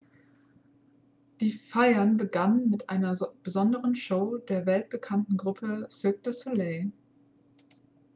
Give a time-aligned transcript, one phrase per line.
[1.41, 6.91] die feiern begannen mit einer besonderen show der weltbekannten gruppe cirque du soleil